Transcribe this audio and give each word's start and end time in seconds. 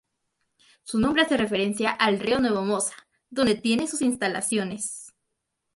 Su 0.81 0.99
nombre 0.99 1.21
hace 1.21 1.37
referencia 1.37 1.91
al 1.91 2.17
rio 2.19 2.39
Nuevo 2.39 2.63
Mosa, 2.65 2.95
donde 3.29 3.53
tiene 3.53 3.85
sus 3.85 4.01
instalaciones. 4.01 5.13